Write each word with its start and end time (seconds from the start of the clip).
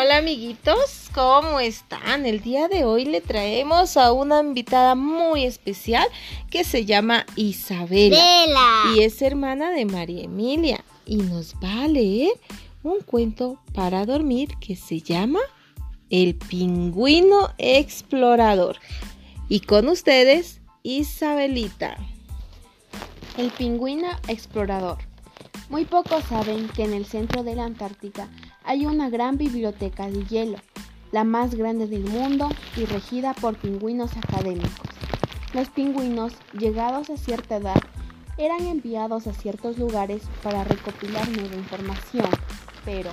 Hola 0.00 0.18
amiguitos, 0.18 1.10
¿cómo 1.12 1.58
están? 1.58 2.24
El 2.24 2.40
día 2.40 2.68
de 2.68 2.84
hoy 2.84 3.04
le 3.04 3.20
traemos 3.20 3.96
a 3.96 4.12
una 4.12 4.38
invitada 4.38 4.94
muy 4.94 5.44
especial 5.44 6.06
que 6.50 6.62
se 6.62 6.84
llama 6.84 7.26
Isabela 7.34 8.24
y 8.94 9.00
es 9.00 9.20
hermana 9.22 9.72
de 9.72 9.86
María 9.86 10.22
Emilia 10.22 10.84
y 11.04 11.16
nos 11.16 11.56
va 11.56 11.82
a 11.82 11.88
leer 11.88 12.30
un 12.84 13.00
cuento 13.00 13.58
para 13.74 14.06
dormir 14.06 14.50
que 14.60 14.76
se 14.76 15.00
llama 15.00 15.40
El 16.10 16.36
pingüino 16.36 17.50
explorador. 17.58 18.76
Y 19.48 19.60
con 19.60 19.88
ustedes, 19.88 20.60
Isabelita. 20.84 21.96
El 23.36 23.50
pingüino 23.50 24.06
explorador. 24.28 24.98
Muy 25.70 25.86
pocos 25.86 26.22
saben 26.26 26.68
que 26.68 26.84
en 26.84 26.94
el 26.94 27.04
centro 27.04 27.42
de 27.42 27.56
la 27.56 27.64
Antártica 27.64 28.28
hay 28.68 28.84
una 28.84 29.08
gran 29.08 29.38
biblioteca 29.38 30.10
de 30.10 30.26
hielo, 30.26 30.58
la 31.10 31.24
más 31.24 31.54
grande 31.54 31.86
del 31.86 32.04
mundo 32.04 32.50
y 32.76 32.84
regida 32.84 33.32
por 33.32 33.56
pingüinos 33.56 34.14
académicos. 34.14 34.90
Los 35.54 35.70
pingüinos, 35.70 36.34
llegados 36.52 37.08
a 37.08 37.16
cierta 37.16 37.56
edad, 37.56 37.82
eran 38.36 38.66
enviados 38.66 39.26
a 39.26 39.32
ciertos 39.32 39.78
lugares 39.78 40.20
para 40.42 40.64
recopilar 40.64 41.26
nueva 41.30 41.56
información, 41.56 42.28
pero 42.84 43.08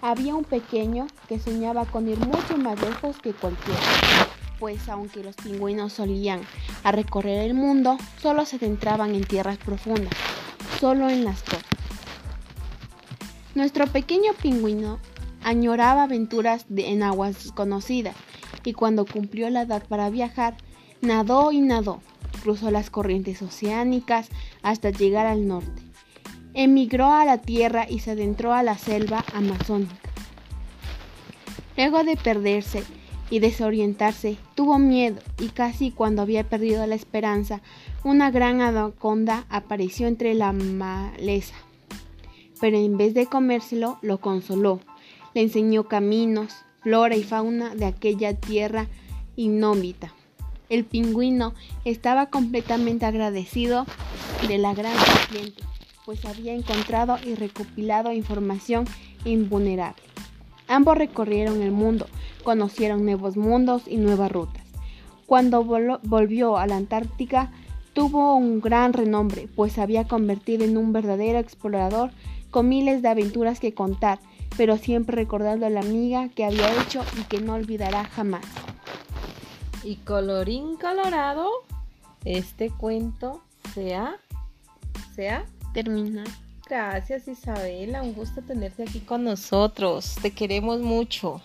había 0.00 0.34
un 0.34 0.44
pequeño 0.44 1.06
que 1.28 1.38
soñaba 1.38 1.84
con 1.84 2.08
ir 2.08 2.18
mucho 2.20 2.56
más 2.56 2.80
lejos 2.80 3.18
que 3.18 3.34
cualquiera, 3.34 3.80
pues 4.58 4.88
aunque 4.88 5.22
los 5.22 5.36
pingüinos 5.36 5.92
solían 5.92 6.40
a 6.82 6.92
recorrer 6.92 7.40
el 7.40 7.52
mundo, 7.52 7.98
solo 8.22 8.46
se 8.46 8.58
centraban 8.58 9.14
en 9.14 9.24
tierras 9.24 9.58
profundas, 9.58 10.14
solo 10.80 11.10
en 11.10 11.26
las 11.26 11.42
costas. 11.42 11.73
Nuestro 13.54 13.86
pequeño 13.86 14.32
pingüino 14.42 14.98
añoraba 15.44 16.02
aventuras 16.02 16.66
en 16.76 17.04
aguas 17.04 17.44
desconocidas 17.44 18.16
y 18.64 18.72
cuando 18.72 19.06
cumplió 19.06 19.48
la 19.48 19.62
edad 19.62 19.84
para 19.86 20.10
viajar, 20.10 20.56
nadó 21.02 21.52
y 21.52 21.60
nadó, 21.60 22.00
cruzó 22.42 22.72
las 22.72 22.90
corrientes 22.90 23.42
oceánicas 23.42 24.28
hasta 24.62 24.90
llegar 24.90 25.26
al 25.26 25.46
norte. 25.46 25.82
Emigró 26.52 27.12
a 27.12 27.24
la 27.24 27.38
tierra 27.38 27.86
y 27.88 28.00
se 28.00 28.12
adentró 28.12 28.52
a 28.52 28.64
la 28.64 28.76
selva 28.76 29.24
amazónica. 29.32 29.94
Luego 31.76 32.02
de 32.02 32.16
perderse 32.16 32.82
y 33.30 33.38
desorientarse, 33.38 34.36
tuvo 34.56 34.80
miedo 34.80 35.20
y 35.38 35.50
casi 35.50 35.92
cuando 35.92 36.22
había 36.22 36.42
perdido 36.42 36.84
la 36.88 36.96
esperanza, 36.96 37.60
una 38.02 38.32
gran 38.32 38.60
anaconda 38.60 39.46
apareció 39.48 40.08
entre 40.08 40.34
la 40.34 40.52
maleza 40.52 41.54
pero 42.64 42.78
en 42.78 42.96
vez 42.96 43.12
de 43.12 43.26
comérselo, 43.26 43.98
lo 44.00 44.22
consoló. 44.22 44.80
Le 45.34 45.42
enseñó 45.42 45.84
caminos, 45.84 46.54
flora 46.80 47.14
y 47.14 47.22
fauna 47.22 47.74
de 47.74 47.84
aquella 47.84 48.32
tierra 48.32 48.86
inhóbita. 49.36 50.14
El 50.70 50.86
pingüino 50.86 51.52
estaba 51.84 52.30
completamente 52.30 53.04
agradecido 53.04 53.84
de 54.48 54.56
la 54.56 54.72
gran 54.72 54.96
serpiente, 54.96 55.62
pues 56.06 56.24
había 56.24 56.54
encontrado 56.54 57.18
y 57.22 57.34
recopilado 57.34 58.12
información 58.12 58.86
invulnerable. 59.26 60.02
Ambos 60.66 60.96
recorrieron 60.96 61.60
el 61.60 61.70
mundo, 61.70 62.06
conocieron 62.44 63.04
nuevos 63.04 63.36
mundos 63.36 63.82
y 63.86 63.98
nuevas 63.98 64.32
rutas. 64.32 64.64
Cuando 65.26 65.62
volvió 65.64 66.56
a 66.56 66.66
la 66.66 66.76
Antártica, 66.76 67.52
tuvo 67.92 68.34
un 68.36 68.62
gran 68.62 68.94
renombre, 68.94 69.50
pues 69.54 69.74
se 69.74 69.82
había 69.82 70.08
convertido 70.08 70.64
en 70.64 70.78
un 70.78 70.94
verdadero 70.94 71.38
explorador 71.38 72.10
con 72.54 72.68
miles 72.68 73.02
de 73.02 73.08
aventuras 73.08 73.58
que 73.58 73.74
contar, 73.74 74.20
pero 74.56 74.78
siempre 74.78 75.16
recordando 75.16 75.66
a 75.66 75.70
la 75.70 75.80
amiga 75.80 76.28
que 76.28 76.44
había 76.44 76.72
hecho 76.80 77.02
y 77.18 77.24
que 77.24 77.40
no 77.40 77.54
olvidará 77.54 78.04
jamás. 78.04 78.44
Y 79.82 79.96
colorín 79.96 80.76
colorado, 80.76 81.48
este 82.24 82.70
cuento 82.70 83.42
se 83.74 83.96
ha, 83.96 84.20
se 85.16 85.30
ha 85.30 85.46
terminado. 85.72 86.30
Gracias 86.70 87.26
Isabela, 87.26 88.02
un 88.02 88.14
gusto 88.14 88.40
tenerte 88.40 88.84
aquí 88.84 89.00
con 89.00 89.24
nosotros. 89.24 90.14
Te 90.22 90.30
queremos 90.30 90.78
mucho. 90.78 91.42